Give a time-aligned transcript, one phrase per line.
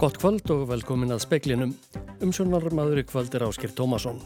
[0.00, 1.74] Gott kvöld og velkomin að speklinum.
[2.24, 4.16] Umsjónarmaður í kvöld er Áskir Tómasson.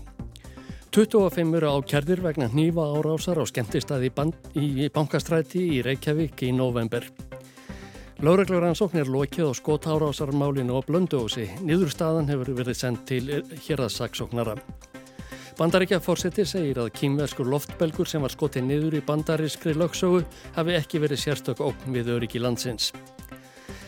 [0.94, 4.12] 25 eru ákjærðir vegna nýfa árásar á skemmtistæði
[4.54, 7.08] í bankastræti í Reykjavík í november.
[8.22, 11.48] Láregluransókn er lokið á skotárásarmálinu á Blöndósi.
[11.66, 14.54] Nýðurstaðan hefur verið sendt til hérðassaksóknara.
[15.54, 20.24] Bandaríkja fórseti segir að kýmverskur loftbelgur sem var skotið niður í bandarískri lögsögu
[20.56, 22.88] hafi ekki verið sérstök ókn við öryggi landsins.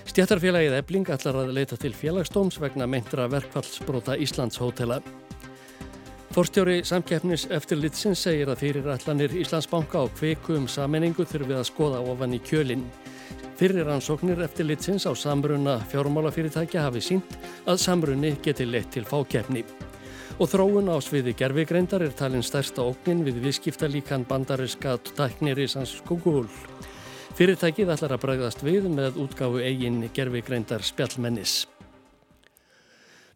[0.06, 5.00] Stjættarfélagið Ebling ætlar að leita til félagsdóms vegna meintra verkfallsbrota Íslands hótela.
[6.36, 11.68] Forstjóri samkeppnis eftir litsins segir að fyrir allanir Íslandsbanka á kveiku um sammenningu þurfið að
[11.72, 12.86] skoða ofan í kjölinn.
[13.58, 17.36] Fyrir ansóknir eftir litsins á samruna fjármálafyrirtækja hafi sínt
[17.66, 19.64] að samrunni geti leitt til fákeppni.
[20.36, 25.64] Og þróun á sviði gerfigreindar er talin stærsta óknin við viðskipta líkan bandariska tæknir í
[25.72, 26.44] sans Google.
[27.38, 31.62] Fyrirtækið ætlar að bræðast við með útgáfu eigin gerfigreindar spjallmennis.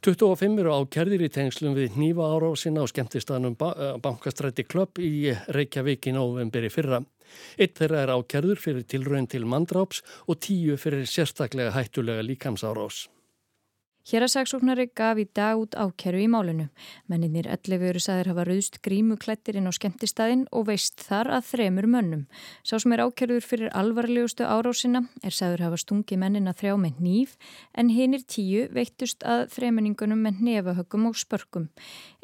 [0.04, 6.14] 25 eru ákjærðir í tengslum við nýfa árásina á skemmtistaðnum bankastræti Klubb í Reykjavík í
[6.16, 7.00] novemberi fyrra.
[7.56, 13.06] Eitt þeirra er ákjærður fyrir tilraun til mandráps og tíu fyrir sérstaklega hættulega líkamsárás.
[14.08, 16.70] Hérasagsóknari gaf í dag út ákeru í málinu.
[17.12, 21.88] Menninir 11 eru sæðir hafa rauðst grímuklættir inn á skemmtistæðin og veist þar að þremur
[21.92, 22.22] mönnum.
[22.64, 27.36] Sá sem er ákeruður fyrir alvarlegustu árásina er sæður hafa stungi mennina þrjá með nýf
[27.76, 31.68] en hinnir tíu veittust að þremenningunum með nefahöggum og spörkum.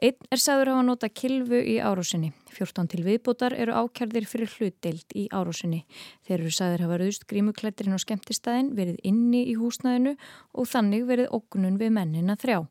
[0.01, 2.33] Einn er sæður hafa nota kilvu í árásinni.
[2.57, 5.83] 14 til viðbútar eru ákjærðir fyrir hlutdeild í árásinni.
[6.27, 10.17] Þeir eru sæður hafa rauðst grímuklættir inn á skemmtistæðin, verið inni í húsnæðinu
[10.57, 12.65] og þannig verið ógunun við mennina þrjá.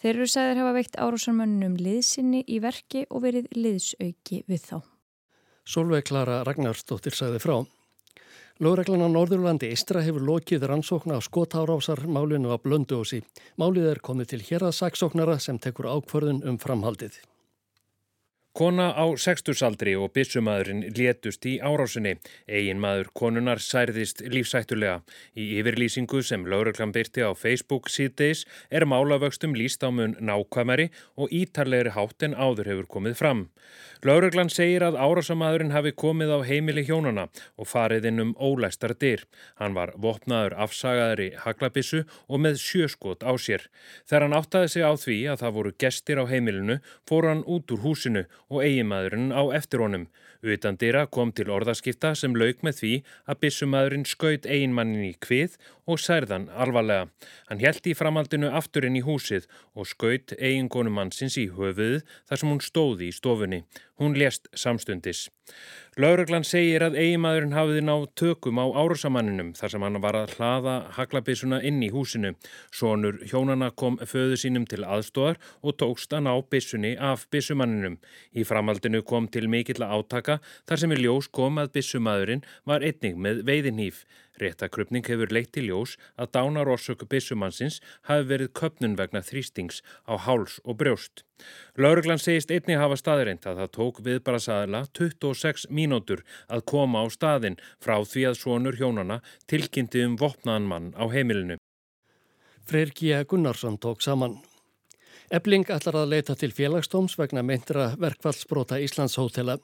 [0.00, 4.76] Þeir eru sæðir hafa veikt árásarmönnum liðsynni í verki og verið liðsauki við þá.
[5.62, 7.56] Solveig Klara Ragnarsdóttir sæði frá.
[8.62, 13.22] Lóreglan á Norðurlandi Ístra hefur lokið rannsókna á skotárásar málinu á Blöndósi.
[13.58, 17.16] Málið er komið til hér að saksóknara sem tekur ákvörðun um framhaldið.
[18.52, 22.18] Kona á sextusaldri og bissumadurinn létust í árásinni.
[22.44, 24.98] Egin maður konunar særðist lífsættulega.
[25.32, 31.32] Í yfirlýsingu sem lauruglan byrti á Facebook síðdeis er málavöxtum líst á mun nákvæmari og
[31.32, 33.40] ítarlegri hátt en áður hefur komið fram.
[34.04, 39.24] Lauruglan segir að árásamadurinn hafi komið á heimili hjónana og farið inn um ólæstar dyr.
[39.62, 43.68] Hann var vopnaður afsagaðari haglabissu og með sjöskot á sér.
[44.04, 47.70] Þegar hann áttaði sig á því að það voru gestir á heimilinu fór hann út
[47.70, 50.04] úr húsinu og eigimadurinn á eftir honum.
[50.42, 52.92] Utan dýra kom til orðaskipta sem lauk með því
[53.30, 55.56] að bissumadurinn skaut eiginmannin í kvið
[55.88, 57.08] og særðan alvarlega.
[57.48, 62.52] Hann held í framaldinu aftur inn í húsið og skaut eigingonumannsins í höfuð þar sem
[62.52, 63.62] hún stóði í stofunni.
[64.02, 65.28] Hún lést samstundis.
[66.00, 70.76] Lauruglan segir að eigimadurinn hafiði ná tökum á árusamanninum þar sem hann var að hlaða
[70.96, 72.30] haglabissuna inn í húsinu.
[72.72, 77.98] Sónur hjónana kom föðu sínum til aðstóðar og tókst að ná bissunni af bissumanninum.
[78.32, 82.80] Í framaldinu kom til mikill að átaka þar sem í ljós kom að bissumadurinn var
[82.80, 84.06] einnig með veiðinhýf.
[84.42, 90.58] Réttakrupning hefur leitt til ljós að dánarorsöku bissumannsins hafi verið köpnun vegna þrýstings á háls
[90.64, 91.24] og brjóst.
[91.78, 97.58] Lauruglan segist einnig hafa staðirind að það tók viðbarasaðila 26 mínútur að koma á staðin
[97.82, 99.20] frá því að svonur hjónana
[99.50, 101.58] tilkynnti um vopnaðan mann á heimilinu.
[102.62, 103.24] Freyr G.
[103.26, 104.38] Gunnarsson tók saman.
[105.32, 109.54] Ebling ætlar að leita til félagstóms vegna meintra verkfallsbrota Íslands hótela.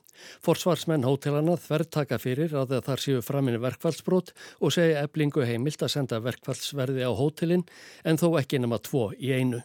[0.40, 4.32] Forsvarsmenn hótelana þvertaka fyrir að þar séu framinu verkfallsbrot
[4.64, 7.66] og segja Eblingu heimilt að senda verkfallsverði á hótelin
[8.08, 9.60] en þó ekki nema tvo í einu.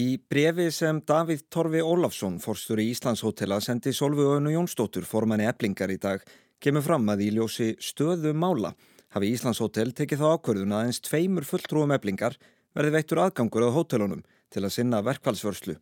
[0.00, 6.00] Í brefi sem Davíð Torfi Ólafsson, forstjóri Íslandshótela, sendi Solveig Önu Jónsdóttur formanni eblingar í
[6.00, 6.24] dag,
[6.56, 8.72] kemur fram að í ljósi stöðu mála
[9.12, 12.40] hafi Íslandshótel tekið þá ákvörðun að eins tveimur fulltrúum eblingar
[12.72, 15.76] verði veittur aðgangur á hótelunum til að sinna verkfallsvörslu.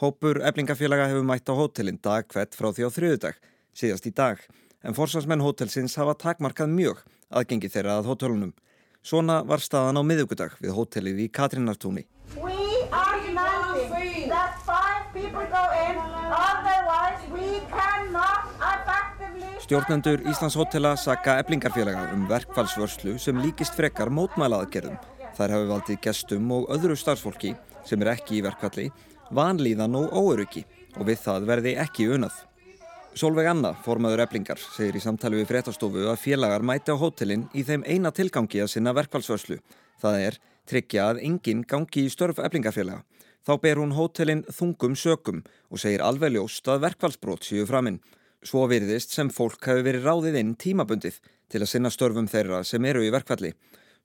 [0.00, 3.40] Hópur eblingafélaga hefur mætt á hótelin dag hvert frá því á þriðudag,
[3.76, 4.40] síðast í dag,
[4.80, 8.54] en forsvarsmenn hótelsins hafa takmarkað mjög aðgengi þeirra að hótelunum.
[9.02, 12.06] Svona var staðan á miðugudag við hótelið í Katrinartúni.
[19.60, 24.98] Stjórnendur Íslands hótela saka eblingarfélaga um verkfallsvörslu sem líkist frekar mótmælaðgerðum.
[25.36, 27.54] Þær hafi valdið gestum og öðru starfsfólki
[27.86, 28.90] sem er ekki í verkvalli,
[29.34, 30.64] vanlíðan og óöryggi
[30.98, 32.34] og við það verði ekki unað.
[33.18, 37.64] Solveig Anna, formaður eblingar, segir í samtali við fréttastofu að félagar mæti á hótelin í
[37.66, 39.58] þeim eina tilgangi að sinna verkvallsvörslu.
[39.98, 40.38] Það er
[40.70, 43.02] tryggja að enginn gangi í störf eblingafélaga.
[43.42, 47.98] Þá ber hún hótelin þungum sökum og segir alveg ljóst að verkfallsbrót séu framinn.
[48.46, 51.18] Svo virðist sem fólk hafi verið ráðið inn tímabundið
[51.50, 53.54] til að sinna störfum þeirra sem eru í verkfalli.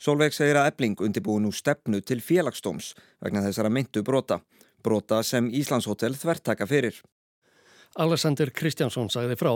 [0.01, 2.93] Solveig segir að ebling undirbúi nú stefnu til félagsdóms
[3.23, 4.41] vegna þessara myndu brota.
[4.83, 6.99] Brota sem Íslandshótel þvertaka fyrir.
[7.95, 9.55] Alexander Kristjánsson sagði frá.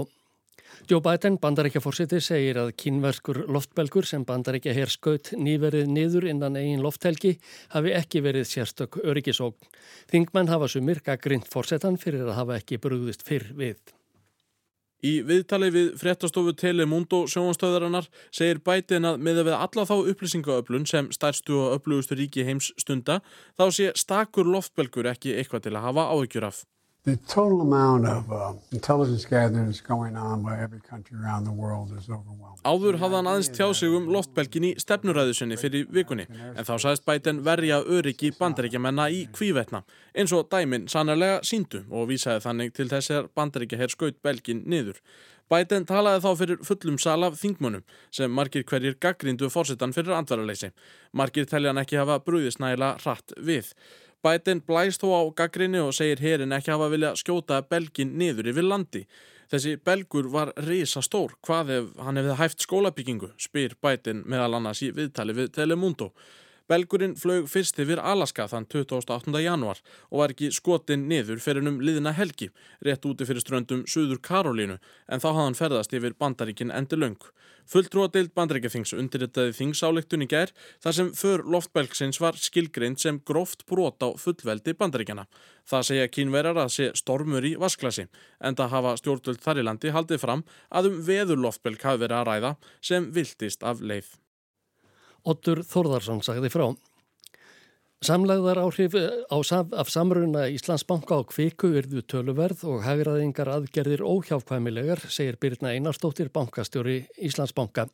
[0.88, 6.84] Joe Biden, bandarækjafórsiti, segir að kínverskur loftbelgur sem bandarækja hér skaut nýverið niður innan eigin
[6.86, 7.36] lofthelgi
[7.76, 9.58] hafi ekki verið sérstök öryggisóg.
[10.14, 13.99] Þingmenn hafa sumir gaggrind fórsetan fyrir að hafa ekki brúðist fyrr við.
[15.00, 20.88] Í viðtali við fréttastofu Telemundo sjónastöðarinnar segir Biden að með að við alla þá upplýsingaöflun
[20.90, 23.22] sem stærstu og öflugustu ríki heims stunda
[23.56, 26.66] þá sé stakur loftbelgur ekki eitthvað til að hafa áhyggjur af.
[27.10, 31.56] The total amount of uh, intelligence gathering that's going on by every country around the
[31.62, 32.60] world is overwhelming.
[32.70, 36.76] Áður hafði hann aðeins tjá sig um loftbelgin í stefnuræðu sinni fyrir vikunni en þá
[36.84, 39.82] sagðist Biden verja öryggi bandaríkjamenna í kvívetna
[40.14, 44.62] eins og dæmin sannarlega síndu og vísaði þannig til þess að bandaríkja hér skaut belgin
[44.70, 45.00] niður.
[45.50, 47.82] Biden talaði þá fyrir fullum sal af þingmönum
[48.14, 50.70] sem margir hverjir gaggrindu fórsetan fyrir andvaraleysi.
[51.18, 53.74] Margir telja hann ekki hafa brúðisnægila hratt við.
[54.26, 58.68] Biden blæst þó á gaggrinni og segir herin ekki hafa vilja skjóta belgin niður yfir
[58.68, 59.06] landi.
[59.50, 61.34] Þessi belgur var reysa stór.
[61.46, 66.12] Hvað ef hann hefði hæft skólabyggingu, spyr Biden meðal annars í viðtali við Telemundo.
[66.70, 69.32] Belgurinn flög fyrst yfir Alaska þann 28.
[69.42, 69.80] januar
[70.12, 72.52] og var ekki skotin niður fyrir um liðina helgi,
[72.86, 74.78] rétt úti fyrir ströndum Suður Karolínu,
[75.10, 77.18] en þá hafði hann ferðast yfir bandaríkin endur löng.
[77.70, 80.54] Fulltrúadeild bandaríkjathings undirritaði þingsáleiktun í gær
[80.86, 85.26] þar sem för loftbelgsins var skilgreind sem gróft brot á fullveldi bandaríkjana.
[85.70, 88.06] Það segja kínverjar að sé stormur í vasklasi,
[88.46, 92.18] en það hafa stjórnvöld þar í landi haldið fram að um veður loftbelg hafi verið
[92.22, 94.18] að ræða sem viltist af leið.
[95.28, 96.68] Ottur Þórðarsson sagði frá.
[98.00, 99.38] Samlegðar áhrif eh, á,
[99.76, 107.02] af samruna Íslandsbanka á kviku virðu töluverð og hagraðingar aðgerðir óhjáfkvæmilegar, segir Birna Einarstóttir, bankastjóri
[107.20, 107.90] Íslandsbanka.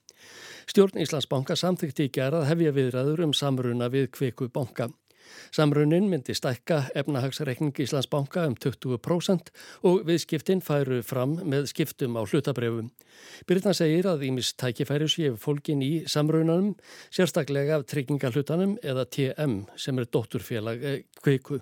[0.69, 4.92] Stjórn Íslandsbanka samþykti í gerað hefja viðræður um samruna við kviku banka.
[5.56, 9.51] Samrunin myndi stækka efnahagsreikning Íslandsbanka um 20%
[9.83, 12.89] og viðskiptin færu fram með skiptum á hlutabrefum.
[13.48, 16.75] Byrna segir að Ímis tækifæri séu fólkin í samrunanum,
[17.13, 21.62] sérstaklega af tryggingahlutanum eða TM sem er dótturfélag eh, kveiku.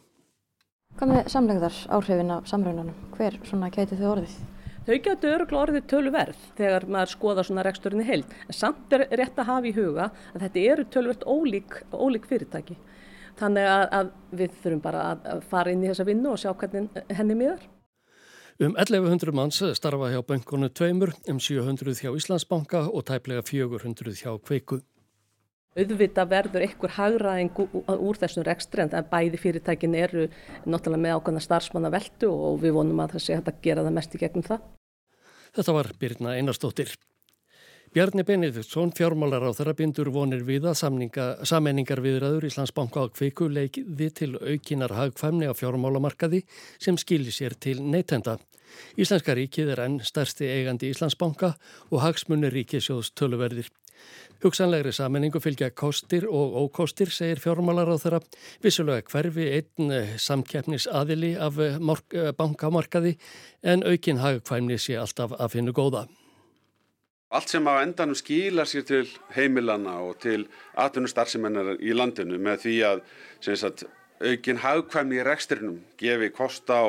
[0.97, 3.07] Hvað með samlegðar áhrifin af samrunanum?
[3.15, 4.35] Hver svona gæti þau orðið?
[4.83, 8.33] Þau getur öruglega orðið tölverð þegar maður skoða svona reksturinn í heild.
[8.49, 12.75] En samt er rétt að hafa í huga að þetta eru tölverð ólík, ólík fyrirtæki.
[13.39, 17.03] Þannig að, að við þurfum bara að fara inn í þessa vinnu og sjá hvernig
[17.17, 17.63] henni miðar.
[18.61, 24.35] Um 1100 manns starfa hjá bankonu tveimur, um 700 hjá Íslandsbanka og tæplega 400 hjá
[24.45, 24.83] Kveiku.
[25.73, 30.27] Auðvita verður einhver hagraðing úr þessum rekstri en bæði fyrirtækin eru
[30.69, 33.97] náttúrulega með ákvæmna starfsmanna veldu og við vonum að það sé hægt að gera það
[33.97, 34.67] mest í gegnum það.
[35.57, 36.93] Þetta var Birna Einarstóttir.
[37.93, 40.79] Bjarni Benediktsson, fjármálar á þeirra bindur vonir við að
[41.45, 46.39] sammenningar viðræður Íslandsbanka á kviku leikiði til aukinar hagfæmni á fjármálamarkaði
[46.81, 48.39] sem skilir sér til neytenda.
[48.97, 51.51] Íslenska ríkið er enn stærsti eigandi Íslandsbanka
[51.91, 53.69] og hagsmunir ríkisjóðs töluverðir.
[54.41, 58.23] Hugsanlegri sammenningu fylgja kostir og ókostir, segir fjármálar á þeirra.
[58.65, 63.19] Vissulega hverfi einn eh, samkeppnis aðili af eh, eh, bankamarkaði
[63.61, 66.07] en aukin hagfæmni sé alltaf að finna góða.
[67.33, 70.45] Allt sem á endanum skilar sér til heimilana og til
[70.77, 73.01] atvinnustarfsemennar í landinu með því að
[73.57, 73.85] sagt,
[74.21, 76.87] aukin hagkvæmni í rekstrinum gefi kosta á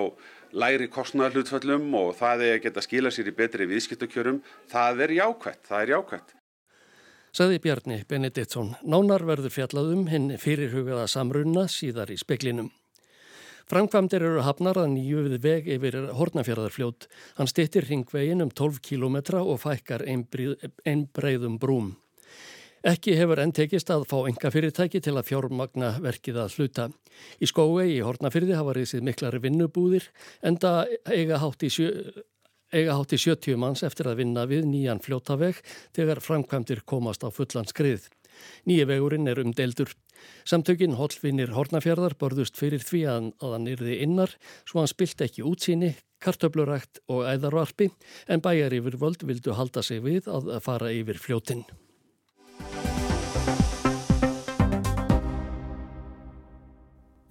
[0.53, 5.65] læri kostnæðarhlutföllum og það er að geta skila sér í betri viðskiptukjörum, það er jákvætt,
[5.67, 6.37] það er jákvætt.
[7.35, 12.69] Saði Bjarni Benediktsson, nánar verður fjallaðum hinn fyrirhugaða samrunna síðar í speklinum.
[13.71, 17.07] Framkvæmdir eru hafnar að nýju við veg yfir Hortnafjörðarfljót.
[17.39, 21.95] Hann stittir ringvegin um 12 km og fækkar einn breyðum brúm.
[22.85, 26.85] Ekki hefur enn tekist að fá enga fyrirtæki til að fjármagna verkið að hluta.
[27.41, 30.11] Í skói í Hortnafjörði hafa reysið miklari vinnubúðir
[30.45, 31.89] en það eiga hátt í sjö
[32.75, 35.61] eiga hátt í 70 manns eftir að vinna við nýjan fljótaveg
[35.97, 38.11] þegar framkvæmdir komast á fullan skrið.
[38.69, 39.93] Nýja vegurinn er umdeldur.
[40.49, 45.95] Samtökin Hollvinnir Hornafjörðar borðust fyrir því að, hann yrði innar svo hann spilt ekki útsýni,
[46.25, 47.91] kartöflurækt og æðarvarpi
[48.29, 51.67] en bæjar yfir völd vildu halda sig við að fara yfir fljótinn.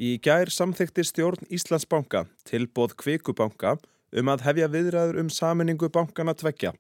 [0.04, 3.78] Í gær samþykti stjórn Íslandsbanka tilbóð Kvikubanka
[4.14, 6.74] um að hefja viðræður um saminningu bankana tvekja.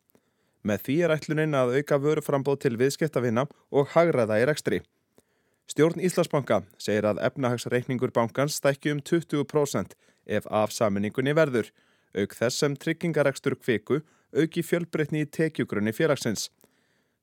[0.63, 4.79] Með því er ætluninn að auka vöruframbóð til viðskiptavinna og hagraða í rekstri.
[5.67, 9.95] Stjórn Íslandsbanka segir að efnahagsreikningur bankans stækki um 20%
[10.37, 11.69] ef afsaminningunni verður,
[12.15, 14.01] auk þess sem tryggingarekstur kviku
[14.33, 16.49] auki fjölbreytni í tekjugrunni félagsins.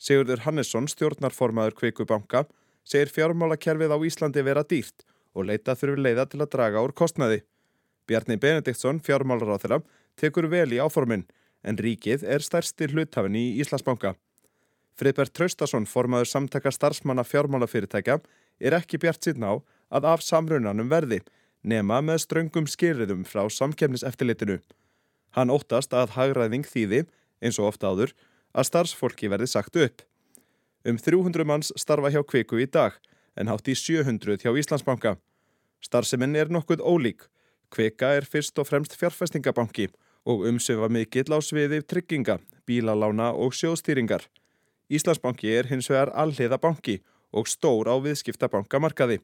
[0.00, 2.44] Sigurður Hannesson, stjórnarformaður kvikubanka,
[2.84, 5.04] segir fjármálakerfið á Íslandi vera dýrt
[5.36, 7.42] og leita þurfi leiða til að draga úr kostnaði.
[8.08, 9.82] Bjarni Benediktsson, fjármálaráþara,
[10.18, 11.26] tekur vel í áforminn
[11.62, 14.14] en ríkið er stærsti hluthafin í Íslandsbanka.
[15.00, 18.18] Friðbert Traustason, formaður samtaka starfsmanna fjármálafyrirtækja,
[18.60, 19.52] er ekki bjart síðan á
[19.96, 21.20] að af samrunanum verði,
[21.62, 24.58] nema með ströngum skilriðum frá samkefniseftilitinu.
[25.36, 27.04] Hann óttast að hagræðing þýði,
[27.40, 28.14] eins og ofta áður,
[28.52, 30.04] að starfsfólki verði sagt upp.
[30.84, 32.96] Um 300 manns starfa hjá Kviku í dag,
[33.36, 35.16] en hátt í 700 hjá Íslandsbanka.
[35.80, 37.28] Starfseminn er nokkuð ólík.
[37.70, 39.88] Kvika er fyrst og fremst fjárfestingabanki
[40.26, 44.26] og umsöfa mikill á sviði trygginga, bílalána og sjóðstýringar.
[44.90, 47.00] Íslandsbanki er hins vegar alliða banki
[47.32, 49.20] og stór á viðskiptabankamarkaði.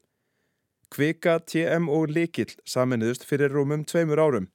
[0.90, 4.50] Kvika, TM og Likill saminuðust fyrir rúmum tveimur árum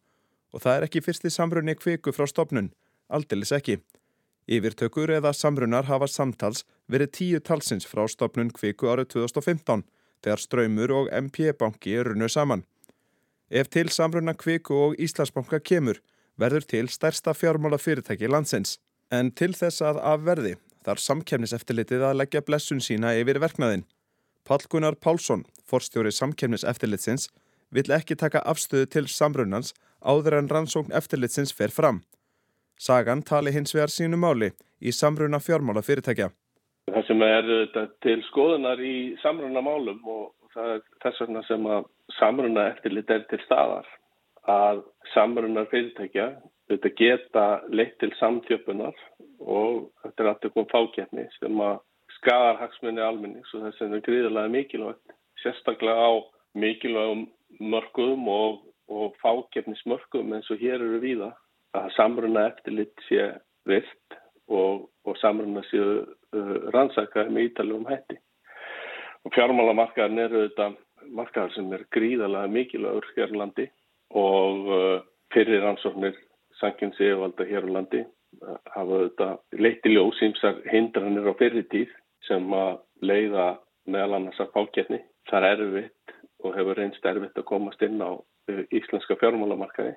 [0.52, 2.72] og það er ekki fyrsti samrunni kviku frá stopnun,
[3.08, 3.80] aldilis ekki.
[4.52, 9.86] Yfirtökur eða samrunnar hafa samtals verið tíu talsins frá stopnun kviku árið 2015
[10.24, 12.66] þegar Ströymur og MP banki runnu saman.
[13.50, 16.02] Ef til samrunna kviku og Íslandsbanka kemur
[16.42, 18.80] verður til stærsta fjármála fyrirtæki landsins.
[19.12, 20.56] En til þess að afverði
[20.86, 23.86] þar samkemniseftilitið að leggja blessun sína yfir verknaðin.
[24.48, 27.30] Pál Gunnar Pálsson, forstjóri samkemniseftilitsins,
[27.72, 32.02] vill ekki taka afstöðu til samrunans áður en rannsókn eftirlitsins fer fram.
[32.82, 36.32] Sagan tali hins vegar sínu máli í samruna fjármála fyrirtækja.
[36.90, 37.50] Það sem er
[38.02, 43.28] til skoðunar í samruna málum og það er þess vegna sem að samruna eftirlit er
[43.30, 43.86] til staðar
[44.50, 44.82] að
[45.14, 46.28] samrunnar fyrirtækja
[46.72, 48.98] þetta geta leitt til samtjöpunar
[49.40, 51.80] og þetta er alltaf komið fákjæfni sem að
[52.18, 56.12] skadar hagsmunni almennings og þess að það er gríðarlega mikilvægt sérstaklega á
[56.62, 57.28] mikilvægum
[57.60, 61.32] mörgum og, og fákjæfnismörgum eins og hér eru víða
[61.78, 63.30] að samruna eftirlit sé
[63.70, 64.18] vilt
[64.52, 68.18] og, og samruna séu uh, rannsakaði með ítalum hætti.
[69.24, 70.72] Og fjármálamarkaðin eru þetta
[71.14, 73.68] markaðar sem er gríðarlega mikilvægur hér á landi
[74.18, 75.00] og uh,
[75.34, 76.18] fyrir rannsóknir
[76.60, 79.30] sankjum séuvalda hér á landi uh, hafa þetta
[79.63, 81.91] leitti ljós ímsar hindranir á fyrir tíð
[82.27, 83.48] sem að leiða
[83.89, 85.01] meðal annars að fákjætni.
[85.30, 89.96] Það er erfitt og hefur reynst erfitt að komast inn á uh, íslenska fjármálamarkaði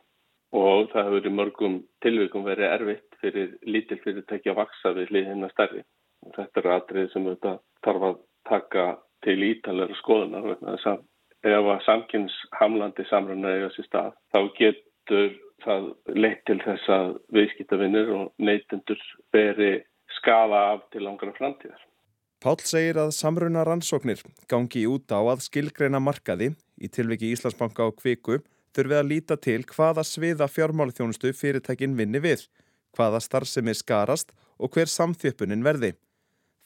[0.54, 5.50] og það hefur í mörgum tilvíkum verið erfitt fyrir lítil fyrirtæki að vaksa við hliðina
[5.50, 5.82] stærri.
[6.24, 8.84] Og þetta er aðrið sem þetta tarf að taka
[9.24, 11.02] til ítalega skoðunar vegna þess að
[11.44, 15.34] ef að samkynnshamlandi samruna eiga sér stað þá getur
[15.64, 19.00] það leitt til þess að viðskiptavinnir og neytendur
[19.32, 19.74] beri
[20.18, 21.80] skafa af til langra framtíðar.
[22.44, 24.20] Pál segir að samruna rannsóknir
[24.50, 28.40] gangi út á að skilgreina markaði í tilviki Íslandsbanka og Kviku
[28.76, 32.44] þurfið að líta til hvaða sviða fjármálþjónustu fyrirtækin vinni við,
[32.96, 35.94] hvaða starfsemi skarast og hver samþjöppunin verði.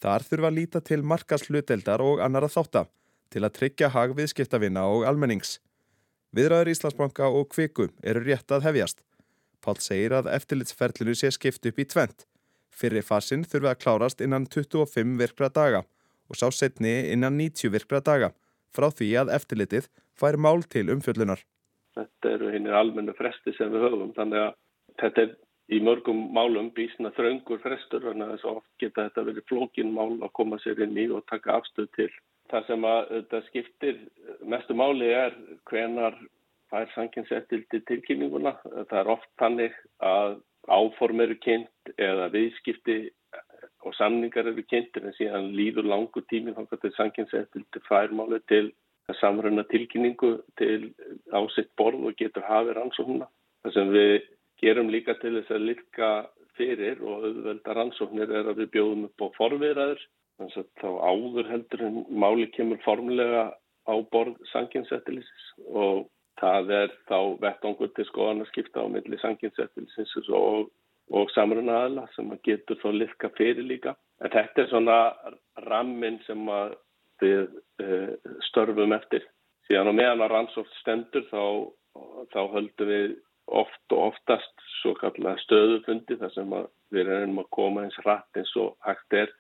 [0.03, 2.89] Þar þurfa að líta til markasluteldar og annara þáttar
[3.33, 5.59] til að tryggja hag viðskiptavina og almennings.
[6.37, 9.05] Viðræður Íslandsbanka og Kviku eru rétt að hefjast.
[9.65, 12.27] Pál segir að eftirlitsferlinu sé skipt upp í tvent.
[12.69, 15.83] Fyrri fasin þurfi að klárast innan 25 virkra daga
[16.29, 18.33] og sá setni innan 90 virkra daga
[18.75, 21.41] frá því að eftirlitið fær mál til umfjöllunar.
[21.97, 24.57] Þetta eru hinnir almennu fresti sem við höfum þannig að
[25.03, 25.37] þetta er
[25.75, 29.95] í mörgum málum bísna þraungur frestur þannig að þess að oft geta þetta verið flókin
[29.97, 32.11] mál að koma sér inn í og taka afstöð til
[32.49, 33.97] Það sem að þetta skiptir
[34.49, 35.35] mestu máli er
[35.69, 36.17] hvenar
[36.73, 38.55] fær sanginsettildi tilkynninguna.
[38.88, 40.38] Það er oft þannig að
[40.69, 42.99] áform eru kynnt eða viðskipti
[43.87, 48.67] og samningar eru kynntir en síðan líður langur tími þá kannski sanginsettildi fær máli til
[49.09, 50.90] að samruna tilkynningu til
[51.33, 53.28] ásitt borð og getur hafið rannsóknuna.
[53.64, 54.12] Það sem við
[54.62, 56.11] gerum líka til þess að lirka
[56.59, 60.05] fyrir og auðvelda rannsóknir er að við bjóðum upp á forviðræður
[60.38, 63.49] Þannig að þá áður heldur en máli kemur formulega
[63.88, 66.04] á borð sanginsettilisins og
[66.38, 70.68] það er þá vettangur til skoðan að skipta á milli sanginsettilisins og,
[71.11, 73.97] og samruna aðla sem að getur þá liðka fyrir líka.
[74.23, 74.99] En þetta er svona
[75.66, 76.45] rammin sem
[77.23, 77.49] við
[77.83, 78.14] uh,
[78.50, 79.26] störfum eftir.
[79.66, 81.42] Síðan á meðan að rannsóft stendur þá,
[82.30, 83.18] þá höldum við
[83.49, 86.57] oft og oftast svo kallega stöðufundi þar sem
[86.95, 89.33] við erum að koma eins rætt eins og hægt er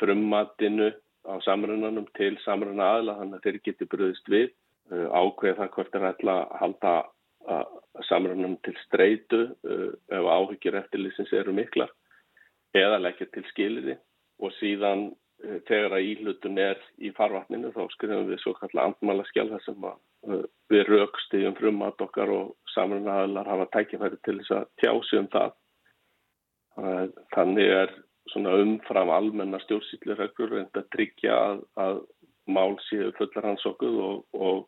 [0.00, 0.90] frummatinu
[1.28, 4.48] á samrunanum til samruna aðla þannig að þeir geti bröðist við
[4.92, 6.96] uh, ákveð það hvort er ætla að halda
[8.08, 11.92] samrunanum til streitu uh, ef áhyggjur eftirlýsins eru miklar
[12.76, 13.96] eða leggja til skiliði
[14.38, 19.46] og síðan þegar að íhlutun er í farvatninu þá skrifum við svo kallar andmæla skjál
[19.52, 19.86] þar sem
[20.72, 25.54] við raukstiðjum frumat okkar og samrunnaðalar hafa tækifæri til þess að tjási um það.
[27.34, 27.94] Þannig er
[28.36, 32.00] umfram almenna stjórnsýtlireglur reynd að tryggja að, að
[32.48, 34.66] mál séu fullar hansokkuð og, og,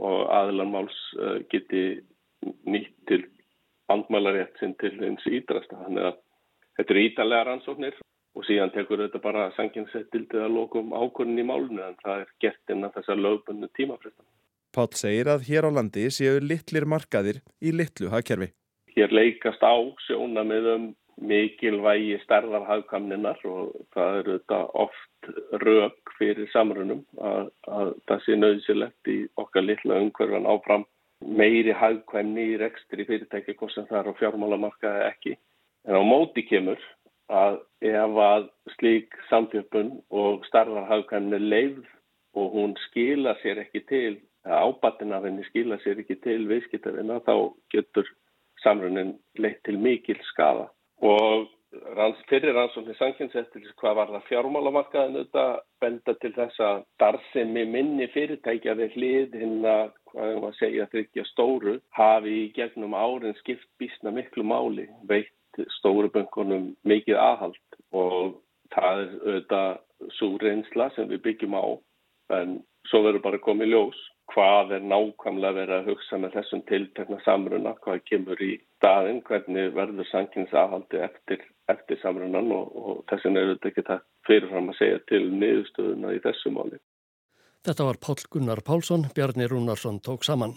[0.00, 2.00] og aðlan máls uh, geti
[2.64, 3.24] nýtt til
[3.90, 5.76] andmælarétt sinn til eins ídrasta.
[5.84, 6.20] Þannig að
[6.78, 7.98] þetta eru ítalega rannsóknir
[8.38, 12.74] og síðan tekur þetta bara sanginsettildið að lokum ákvörðin í málunni en það er gert
[12.74, 14.26] innan þessar lögbunnu tímafrestan.
[14.70, 18.52] Pál segir að hér á landi séu litlir markaðir í litlu hagkerfi.
[18.94, 19.74] Hér leikast á
[20.06, 20.84] sjóna með um
[21.20, 25.30] mikilvægi stærðar hagkamninar og það eru þetta oft
[25.64, 30.86] rauk fyrir samrunum að, að það sé nöðsilegt í okkar litla umhverfan áfram
[31.20, 35.36] meiri hagkvæmni í rekstri fyrirtæki hvort sem það er á fjármálamarkaði ekki.
[35.88, 36.80] En á móti kemur
[37.30, 41.78] að ef að slík samfjöpun og starðar hagkvæmni leið
[42.40, 47.34] og hún skila sér ekki til, ábattin af henni skila sér ekki til viðskiptarina þá
[47.74, 48.08] getur
[48.64, 50.70] samrunin leitt til mikil skafa.
[51.00, 51.48] Og
[51.96, 55.44] ranns, fyrir rannsóknir sanginsettilis hvað var það fjármálamarkaðinu þetta
[55.82, 60.58] benda til þess að darðsemi minni fyrirtækja við hlið hinn að, hvað er maður að
[60.60, 67.20] segja, þryggja stóru hafi í gegnum árin skipt bísna miklu máli, veitt stóru böngunum mikið
[67.20, 67.60] aðhald.
[67.96, 68.40] Og
[68.74, 71.66] það er auðvitað svo reynsla sem við byggjum á.
[72.40, 77.18] En svo verður bara komið ljós hvað er nákvæmlega verið að hugsa með þessum tiltekna
[77.24, 83.52] samruna, hvað kemur í staðin, hvernig verður sanginsahaldi eftir, eftir samrunan og, og þessin er
[83.54, 86.80] þetta ekki það fyrirfram að segja til niðurstöðuna í þessu máli.
[87.66, 90.56] Þetta var Pál Gunnar Pálsson, Bjarni Rúnarsson tók saman.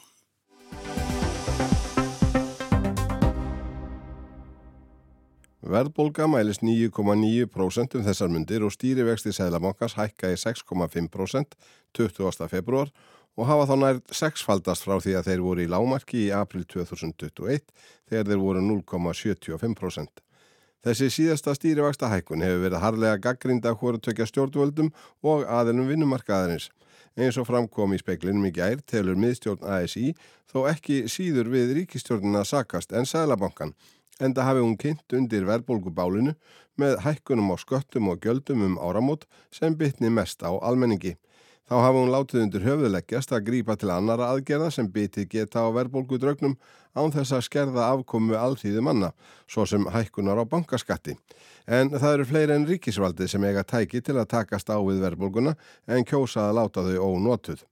[5.63, 11.55] Verðbólga mælist 9,9% um þessar myndir og stýrivexti Sæðlabankars hækka í 6,5%
[11.95, 12.47] 20.
[12.51, 12.91] februar
[13.37, 17.63] og hafa þá nær sexfaldast frá því að þeir voru í lámarki í april 2021
[18.09, 20.23] þegar þeir voru 0,75%.
[20.83, 24.91] Þessi síðasta stýrivaksta hækkun hefur verið harlega gaggrinda hvort tökja stjórnvöldum
[25.23, 26.69] og aðelum vinnumarkaðarins.
[27.15, 30.11] Eins og framkom í speklinum í gær telur miðstjórn ASI
[30.51, 33.75] þó ekki síður við ríkistjórnina sakast en Sælabankan
[34.19, 36.35] enda hafi hún kynnt undir verðbólgubálinu
[36.79, 41.15] með hækkunum á sköttum og gjöldum um áramót sem bytni mest á almenningi.
[41.63, 45.71] Þá hafa hún látið undir höfðuleggjast að grípa til annara aðgerða sem bitið geta á
[45.71, 46.57] verðbólgu draugnum
[46.91, 49.13] án þess að skerða afkomu allþýðu manna,
[49.47, 51.15] svo sem hækkunar á bankaskatti.
[51.63, 55.55] En það eru fleiri en ríkisvaldið sem eiga tæki til að takast á við verðbólguna
[55.87, 57.63] en kjósa að láta þau ónotuð.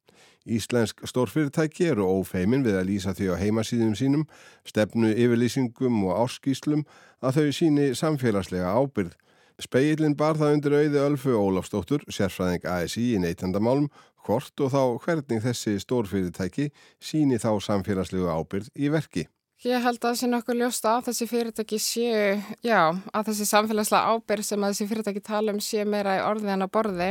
[0.47, 4.23] Íslensk stórfyrirtæki eru ófeimin við að lýsa því á heimasýðum sínum,
[4.65, 6.87] stefnu yfirlýsingum og áskýslum
[7.21, 9.13] að þau síni samfélagslega ábyrð.
[9.61, 13.89] Speillin bar það undir auði Ölfu Ólafsdóttur, sérfræðing ASI í neytandamálum,
[14.25, 16.69] hvort og þá hvernig þessi stórfyrirtæki
[17.01, 19.27] síni þá samfélagslegu ábyrð í verki.
[19.61, 22.79] Ég held að það sé nokkuð ljósta að þessi fyrirtæki séu, já,
[23.13, 26.65] að þessi samfélagslega ábyrð sem að þessi fyrirtæki tala um sé meira í orði en
[26.65, 27.09] á borði.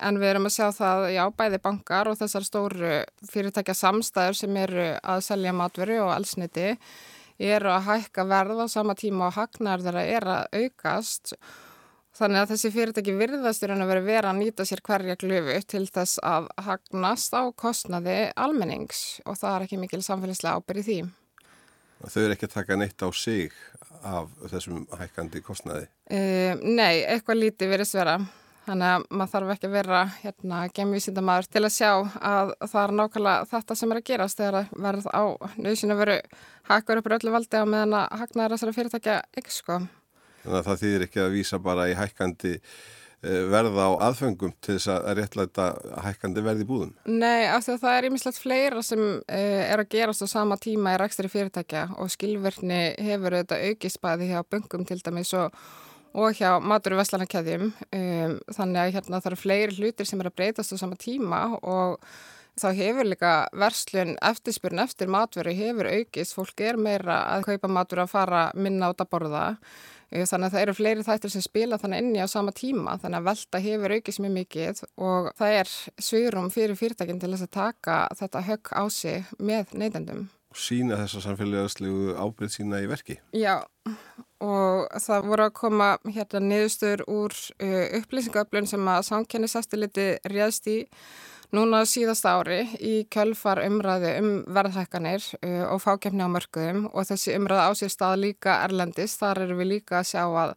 [0.00, 2.92] En við erum að sjá það, já, bæði bankar og þessar stóru
[3.28, 6.70] fyrirtækja samstæður sem eru að selja matveru og allsniti
[7.40, 11.34] eru að hækka verð á sama tíma og hagnar þeirra er að aukast
[12.16, 15.86] þannig að þessi fyrirtæki virðastur en að vera vera að nýta sér hverja glöfu til
[15.88, 20.98] þess að hagnast á kostnaði almennings og það er ekki mikil samfélagslega ábyrði því.
[22.00, 23.56] Þau eru ekki að taka neitt á sig
[24.00, 25.88] af þessum hækkandi kostnaði?
[26.08, 28.14] Uh, nei, eitthvað lítið verið svera.
[28.66, 31.90] Þannig að maður þarf ekki að vera hérna, gemvísindamæður til að sjá
[32.30, 35.22] að það er nákvæmlega þetta sem er að gerast þegar að verð á
[35.56, 36.18] nöðsina veru
[36.68, 39.80] hakkur upp á öllu valdi á meðan að haknaður þessara fyrirtækja ekki sko.
[40.44, 44.76] Þannig að það þýðir ekki að vísa bara í hækkandi eh, verða á aðfengum til
[44.76, 45.66] þess að réttlæta
[46.04, 46.94] hækkandi verði búðum?
[47.08, 50.60] Nei, af því að það er ímislegt fleira sem uh, er að gerast á sama
[50.60, 55.56] tíma í rækstari fyrirtækja og skilverkni hefur auðvitað aukisbæði hjá böngum til dæmis og
[56.18, 60.30] og hjá matur og veslanarkæðjum um, þannig að hérna það eru fleiri hlutir sem er
[60.30, 62.00] að breytast á sama tíma og
[62.60, 68.02] þá hefur líka verslun eftirspurn eftir matveru hefur aukist, fólk er meira að kaupa matur
[68.04, 69.44] að fara minna át að borða.
[70.10, 73.20] Uh, þannig að það eru fleiri þættir sem spila þannig inni á sama tíma þannig
[73.20, 77.54] að velta hefur aukist mjög mikið og það er svýrum fyrir fyrirtækinn til þess að
[77.60, 83.18] taka þetta högg á sig með neytendum sína þessa samfélagslegu ábyrð sína í verki.
[83.36, 83.62] Já,
[84.42, 90.78] og það voru að koma hérna niðurstur úr uh, upplýsingaöflun sem að samkenniseftiliti réðst í
[91.54, 97.34] núna síðasta ári í kjölfar umræði um verðhækkanir uh, og fákjafni á mörgum og þessi
[97.38, 99.18] umræði á sér stað líka erlendis.
[99.20, 100.56] Þar eru við líka að sjá að,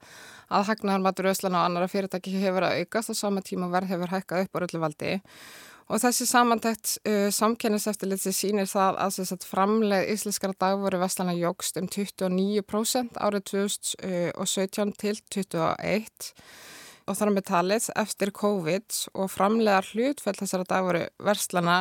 [0.54, 4.16] að hagnaðar matur öslan og annara fyrirtæki hefur að aukast og sama tíma verð hefur
[4.16, 5.14] hækkað upp á öllu valdi.
[5.92, 11.90] Og þessi samantækt uh, samkenniseftilitsi sínir það að sagt, framleið íslenskara dagvoru vestlana jógst um
[11.92, 16.32] 29% árið 2017 til 2021
[17.04, 21.80] og þar með talið eftir COVID og framlegar hlutfell þessara dagvoru vestlana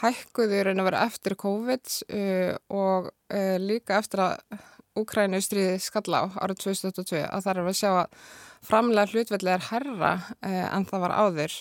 [0.00, 4.64] hækkuður en að vera eftir COVID uh, og uh, líka eftir að
[4.96, 8.28] Úkrænu stríði skalla á árið 2022 að það er að sjá að
[8.64, 11.56] framlegar hlutfelli er herra uh, en það var áður.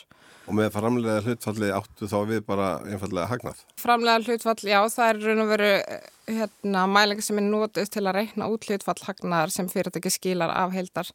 [0.45, 3.61] Og með framlega hlutfalli áttu þá við bara einfallega hagnað?
[3.81, 5.71] Framlega hlutfall, já, það er raun og veru
[6.29, 10.75] hérna, mælingar sem er nótið til að reikna út hlutfall hagnaðar sem fyrirtæki skilar af
[10.75, 11.09] heildar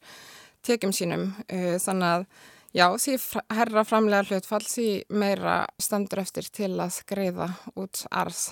[0.66, 1.28] tekjum sínum.
[1.46, 2.26] Uh, þannig að,
[2.74, 3.16] já, því
[3.60, 4.88] herra framlega hlutfall því
[5.22, 8.42] meira standur eftir til að greiða út arð.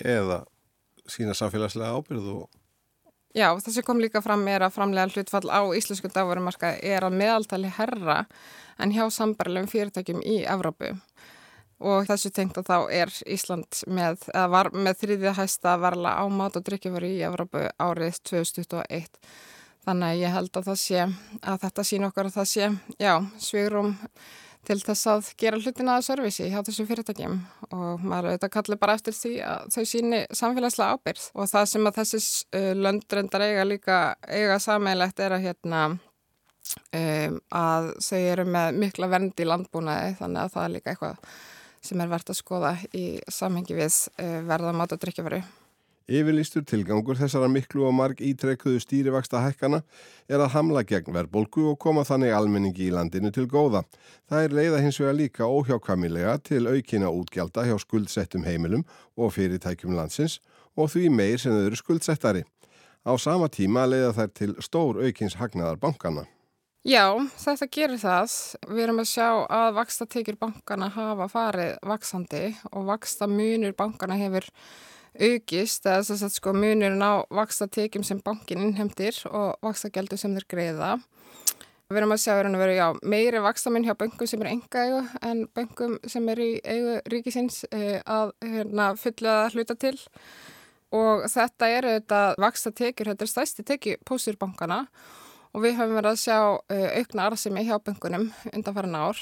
[0.00, 0.44] Eða
[1.04, 2.63] sína samfélagslega ábyrðu og
[3.34, 7.72] Já, þessi kom líka fram er að framlega hlutfall á íslensku dagvarumarka er að meðaltali
[7.78, 8.20] herra
[8.78, 10.92] en hjá sambarlegum fyrirtækjum í Evrópu.
[11.84, 14.22] Og þessu tengt að þá er Ísland með,
[14.70, 19.18] með þriðja hæsta varla á mat og drikkjaföru í Evrópu árið 2021
[19.84, 21.02] þannig að ég held að það sé
[21.42, 22.70] að þetta sín okkar að það sé,
[23.02, 23.92] já, svigurum
[24.66, 27.36] til þess að gera hlutina að servisi hjá þessu fyrirtækjum.
[27.70, 31.88] Og maður auðvitað kallir bara eftir því að þau síni samfélagslega ábyrð og það sem
[31.90, 33.98] að þessis uh, löndrendar eiga líka
[34.28, 40.14] eiga sammeilegt er að hérna um, að þau eru með mikla vernd í landbúnaði.
[40.20, 41.36] Þannig að það er líka eitthvað
[41.84, 45.44] sem er verðt að skoða í samhengi við uh, verðamátt og drikkjaföru.
[46.04, 49.78] Yfirlýstur tilgangur þessara miklu og marg ítrekkuðu stýrivaksta hækkana
[50.28, 53.86] er að hamla gegn verbolgu og koma þannig almenningi í landinu til góða.
[54.28, 58.84] Það er leiða hins vegar líka óhjákamilega til aukina útgjalda hjá skuldsettum heimilum
[59.16, 60.42] og fyrirtækjum landsins
[60.76, 62.44] og því meir sem þau eru skuldsettari.
[63.08, 66.28] Á sama tíma leiða þær til stór aukins hagnaðar bankana.
[66.84, 68.32] Já, þetta gerir það.
[68.68, 74.20] Við erum að sjá að vaksta tekjur bankana hafa farið vaksandi og vaksta munur bankana
[74.20, 74.52] hefur
[75.14, 80.18] aukist eða þess að sko munurinn á vaksta tekjum sem bankin innhemdir og vaksta gældu
[80.20, 80.94] sem þeir greiða.
[81.92, 85.02] Við erum að sjá að vera já, meiri vakstamun hjá böngum sem er enga eigu
[85.28, 89.98] en böngum sem er í eigu ríkisins eh, að hérna, fulla hluta til
[90.94, 94.84] og þetta er auðvitað vaksta tekjur, þetta er stæsti tekju pósturbankana
[95.54, 99.20] og við höfum verið að sjá uh, aukna arðsemi hjá böngunum undan farin ár.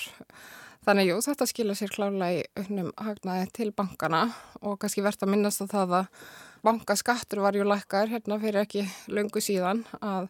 [0.83, 4.25] Þannig jú, þetta skilja sér klálega í auknum hagnaði til bankana
[4.67, 6.09] og kannski verðt að minnast á það að
[6.67, 10.27] bankaskattur var ju lækkar hérna fyrir ekki löngu síðan að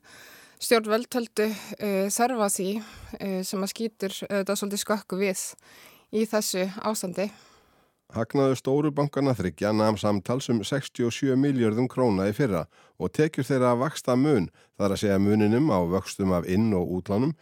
[0.61, 5.47] stjórnvöld töldu uh, þörfa því uh, sem að skýtur þetta svolítið skökku við
[6.13, 7.31] í þessu ástandi.
[8.13, 12.67] Hagnaðu stóru bankana þryggja namn samtals um 67 miljardum króna í fyrra
[13.01, 16.93] og tekjur þeirra að vaksta mun þar að segja muninum á vöxtum af inn- og
[17.01, 17.33] útlánum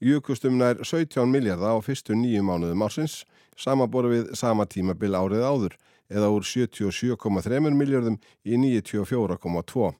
[0.00, 3.22] júkustum nær 17 miljardar á fyrstu nýju mánuðum ársins
[3.60, 5.76] samaboru við sama tímabil árið áður
[6.10, 9.90] eða úr 77,3 miljardum í 94,2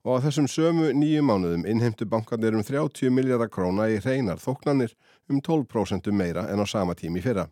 [0.00, 4.94] og á þessum sömu nýju mánuðum innheimtu bankanir um 30 miljardar króna í hreinar þóknanir
[5.28, 7.48] um 12% meira en á sama tími fyrra.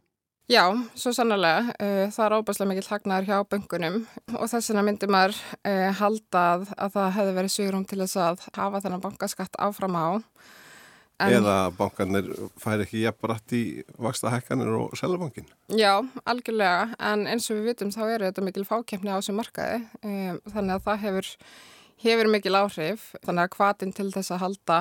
[0.48, 0.64] Já,
[0.96, 1.74] svo sannlega.
[1.76, 3.98] Uh, það er óbærslega mikill hagnaður hjá böngunum
[4.32, 8.46] og þess vegna myndir maður uh, haldað að það hefði verið sigurum til þess að
[8.56, 10.08] hafa þennan bankaskatt áfram á.
[11.18, 12.28] En, Eða bankanir
[12.62, 13.62] fær ekki jafnbrætt í
[13.98, 15.48] vaksta hækkanir og selabankin?
[15.74, 16.92] Já, algjörlega.
[17.10, 19.80] En eins og við vitum þá eru þetta mikil fákjefni á þessu markaði.
[20.06, 21.32] Um, þannig að það hefur,
[22.04, 23.08] hefur mikil áhrif.
[23.26, 24.78] Þannig að hvaðin til þess að halda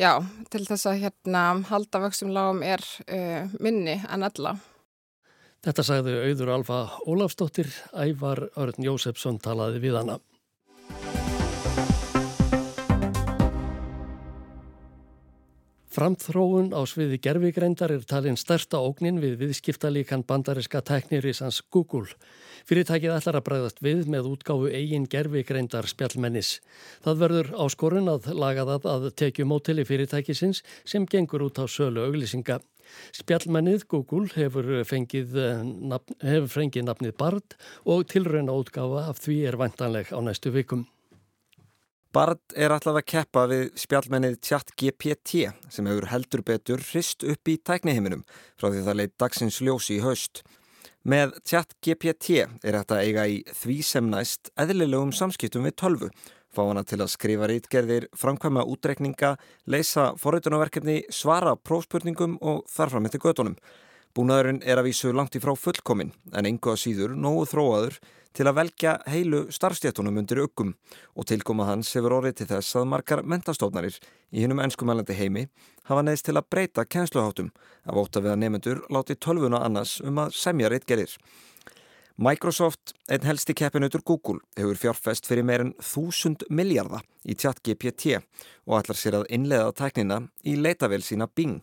[0.00, 4.54] Já, til þess að hérna halda vöxtum lágum er uh, minni en alla.
[5.62, 10.16] Þetta sagði auður Alfa Ólafsdóttir, Ævar Örn Jósefsson talaði við hana.
[15.92, 22.14] Framþróun á sviði gerfigreindar er talinn stærsta ógnin við viðskiptalíkan bandariska teknirisans Google.
[22.64, 26.54] Fyrirtækið ætlar að bregðast við með útgáfu eigin gerfigreindar spjallmennis.
[27.04, 32.06] Það verður áskorun að laga það að tekju mótili fyrirtækisins sem gengur út á sölu
[32.06, 32.62] auglýsinga.
[33.12, 35.60] Spjallmennið Google hefur fengið, eh,
[35.92, 40.86] nafn, hefur fengið nafnið Bard og tilrauna útgáfa af því er vantanleg á næstu vikum.
[42.12, 47.54] Bard er alltaf að keppa við spjallmennið ChatGPT sem hefur heldur betur hrist upp í
[47.56, 48.26] tækniheiminum
[48.60, 50.42] frá því það leitt dagsins ljósi í haust.
[51.08, 56.10] Með ChatGPT er þetta eiga í því sem næst eðlilegum samskiptum við tölvu
[56.52, 59.38] fá hana til að skrifa rítgerðir, framkvæma útrekninga,
[59.72, 63.56] leysa forritunarverkefni, svara prófspurningum og þarfram eftir gödunum.
[64.12, 67.96] Búnaðurinn er að vísu langt í frá fullkomin en engu að síður nógu þróaður
[68.36, 70.72] til að velja heilu starfstjættunum undir ökkum
[71.16, 73.98] og tilkoma hans hefur orðið til þess að margar mentastofnarir
[74.32, 75.46] í hinnum ennskumælandi heimi
[75.88, 77.52] hafa neðist til að breyta kænsluháttum
[77.84, 81.12] af óta við að nefnendur láti tölvuna annars um að semja reitt gerir.
[82.22, 88.18] Microsoft, einn helsti keppinautur Google, hefur fjárfest fyrir meirinn þúsund miljardar í tjatt GPT
[88.68, 91.62] og ætlar sér að innlega tæknina í leitavel sína Bing.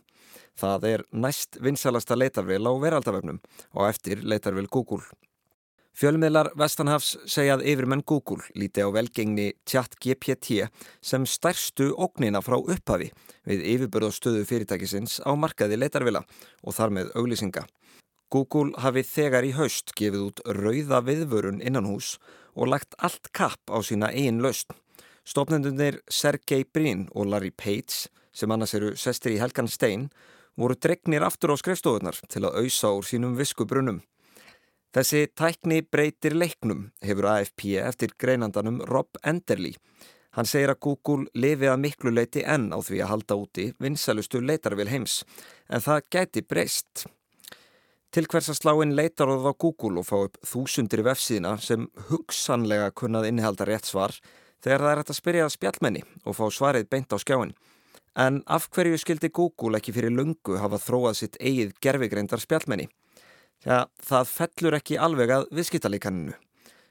[0.58, 3.38] Það er næst vinsalasta leitarvél á veraldavefnum
[3.72, 5.06] og eftir leitarvél Google.
[6.00, 10.62] Fjölmiðlar Vestanhafs segja að yfirmenn Google líti á velgengni chat GPT
[11.04, 13.10] sem stærstu ógnina frá upphafi
[13.44, 16.22] við yfirbörðastöðu fyrirtækisins á markaði leitarvila
[16.64, 17.66] og þar með auglýsinga.
[18.32, 22.14] Google hafi þegar í haust gefið út rauða viðvörun innan hús
[22.56, 24.72] og lagt allt kapp á sína eigin laust.
[25.28, 30.08] Stofnendunir Sergey Brin og Larry Page, sem annars eru sestir í Helgan Stein,
[30.56, 34.00] voru dregnir aftur á skrefstofunar til að auðsa úr sínum viskubrunum.
[34.90, 39.76] Þessi tækni breytir leiknum, hefur AFP eftir greinandanum Rob Enderly.
[40.34, 44.42] Hann segir að Google lifi að miklu leiti enn á því að halda úti vinsalustu
[44.42, 45.20] leitarvel heims,
[45.70, 47.06] en það gæti breyst.
[48.10, 52.90] Til hvers að slá inn leitaróð á Google og fá upp þúsundir vefsíðina sem hugsanlega
[52.90, 54.16] kunnað innihalda rétt svar
[54.58, 57.54] þegar það er hægt að spyrja spjallmenni og fá svarið beint á skjáin.
[58.18, 62.90] En af hverju skildi Google ekki fyrir lungu hafa þróað sitt eigið gerfigreindar spjallmenni?
[63.60, 66.32] Já, það fellur ekki alveg að viðskiptalíkaninu.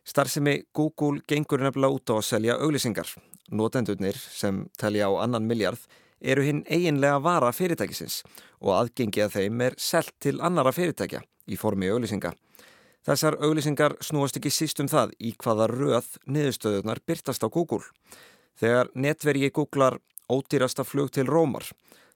[0.05, 3.09] Starfsemi Google gengur nefnilega út á að selja auglýsingar.
[3.49, 5.81] Notendurnir, sem telja á annan miljard,
[6.21, 8.21] eru hinn eiginlega vara fyrirtækisins
[8.61, 12.35] og aðgengi að þeim er selt til annara fyrirtækja í formi auglýsinga.
[13.07, 17.87] Þessar auglýsingar snúast ekki síst um það í hvaða röð niðurstöðunar byrtast á Google.
[18.59, 19.97] Þegar netvergi googlar
[20.29, 21.65] ódýrasta flug til Rómar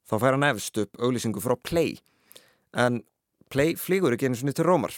[0.05, 1.97] þá fær hann efst upp auglýsingu frá Play
[2.77, 3.01] en
[3.53, 4.93] Play flýgur ekki eins og niður til Rómar.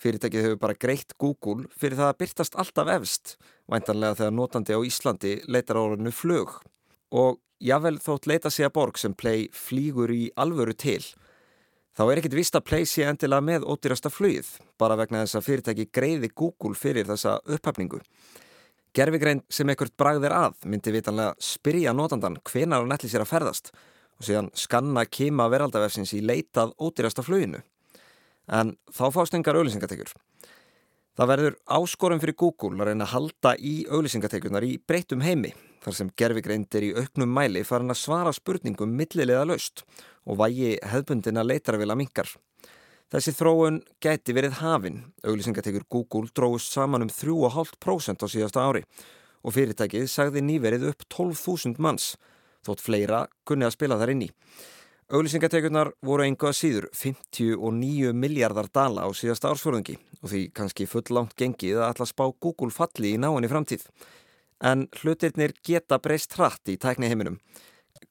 [0.00, 3.32] Fyrirtækið hefur bara greitt Google fyrir það að byrtast alltaf efst
[3.68, 6.54] væntanlega þegar notandi á Íslandi leitar á orðinu flug.
[7.12, 11.02] Og jável þótt leita sig að borg sem Play flýgur í alvöru til
[11.92, 14.48] þá er ekkit vist að Play sé endilega með ódýrasta flugið
[14.80, 18.00] bara vegna þess að fyrirtæki greiði Google fyrir þessa upphafningu.
[18.96, 23.74] Gerfigrein sem ekkert bragðir að myndi vitanlega spyrja notandan hvenar hann ætli sér að ferðast
[24.16, 27.60] og síðan skanna kima veraldavefsins í leitað ódýrasta fluginu.
[28.50, 30.12] En þá fást engar auðlýsingatekur.
[31.18, 35.50] Það verður áskorum fyrir Google að reyna að halda í auðlýsingatekunar í breytum heimi
[35.84, 39.84] þar sem gerfigreind er í auknum mæli farin að svara spurningum millilega laust
[40.24, 42.30] og vægi hefbundina leitarvila mingar.
[43.10, 45.00] Þessi þróun gæti verið hafinn.
[45.26, 48.84] Auglýsingatekur Google dróðust saman um 3,5% á síðasta ári
[49.42, 52.12] og fyrirtækið sagði nýverið upp 12.000 manns,
[52.62, 54.30] þótt fleira kunni að spila þar inn í.
[55.10, 61.34] Auglýsingatekurnar voru einhvað síður 59 miljardar dala á síðasta ársfjörðungi og því kannski full langt
[61.34, 63.88] gengið að alltaf spá Google falli í náinni framtíð.
[64.62, 67.40] En hlutirnir geta breyst hratt í tækni heiminum.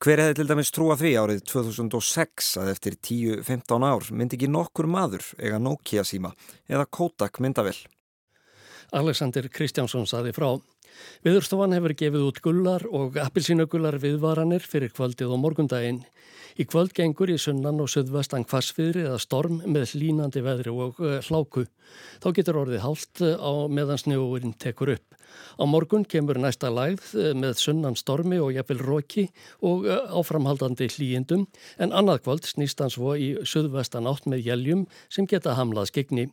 [0.03, 4.91] Hver hefði til dæmis trúa því árið 2006 að eftir 10-15 ár myndi ekki nokkur
[4.91, 6.33] maður ega Nokia síma
[6.67, 7.77] eða Kodak myndavel?
[8.95, 10.57] Alexander Kristjánsson saði frá.
[11.25, 16.01] Viðurstofan hefur gefið út gullar og appilsínugullar viðvaranir fyrir kvöldið og morgundaginn.
[16.59, 21.21] Í kvöld gengur í sunnan og söðvestan kvassfiðri eða storm með línandi veðri og eh,
[21.29, 21.63] hláku.
[22.19, 25.15] Þá getur orðið hált eh, á meðan snjóurinn tekur upp.
[25.55, 29.29] Á morgun kemur næsta lægð eh, með sunnan stormi og jafnvel róki
[29.63, 31.45] og áframhaldandi hlýjendum
[31.79, 36.27] en annað kvöld snýst hans svo í söðvestan átt með jæljum sem geta hamlað skegni.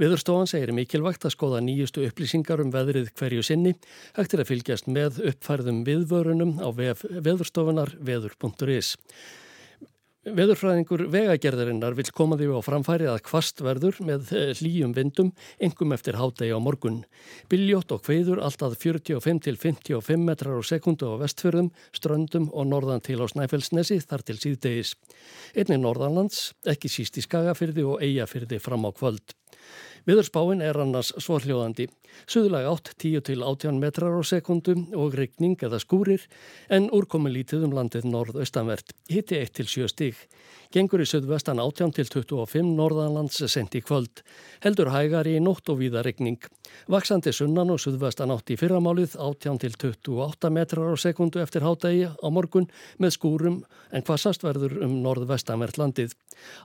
[0.00, 3.74] Viðurstofan segir mikilvægt að skoða nýjustu upplýsingar um veðrið hverju sinni,
[4.16, 8.96] hægt er að fylgjast með uppfærðum viðvörunum á veðurstofunar veður.is.
[10.20, 15.30] Veðurfræðingur vegagerðarinnar vil koma því á framfæri að kvast verður með eh, hlýjum vindum,
[15.64, 16.98] engum eftir hádegi á morgun.
[17.48, 23.32] Biljótt og hveiður alltaf 45-55 metrar á sekundu á vestfjörðum, ströndum og norðan til á
[23.32, 24.92] Snæfellsnesi þar til síðdegis.
[25.56, 29.32] Einni norðanlands, ekki síst í Skagafyrði og Eyjafyrði fram á kvöld.
[30.08, 31.86] Viðurspáin er annars svohljóðandi.
[32.30, 36.24] Suðulega 8, 10 til 18 metrar á sekundu og regning eða skúrir
[36.72, 38.94] en úrkomi lítið um landið norð-austanvert.
[39.12, 40.24] Hitti 1 til 7 stig.
[40.70, 44.20] Gengur í söðvestan 18 til 25 norðanlands sendi kvöld.
[44.62, 46.38] Heldur hægar í nótt og víða regning.
[46.86, 52.06] Vaksandi sunnan og söðvestan 8 í fyrramálið 18 til 28 metrar á sekundu eftir hádægi
[52.14, 52.70] á morgun
[53.02, 56.14] með skúrum en hvassast verður um norð-vestanvert landið.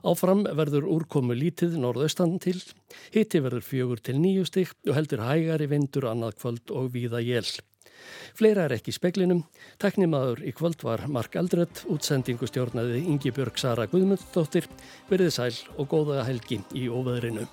[0.06, 2.60] Áfram verður úrkomu lítið norð-austan til.
[3.10, 7.26] Hitti verður 4 til 9 stig og heldur hægar í vindur annað kvöld og víða
[7.26, 7.58] jél.
[8.38, 9.44] Fleira er ekki í speklinum.
[9.82, 14.70] Teknimaður í kvöld var Mark Aldrött, útsendingu stjórnaði Ingi Björg Sara Guðmundsdóttir.
[15.10, 17.48] Verðið sæl og góða helgi í óveðrinu.